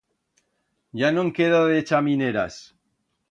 Ya 1.01 1.11
no'n 1.17 1.29
queda, 1.39 1.59
de 1.73 1.85
chamineras. 1.91 2.57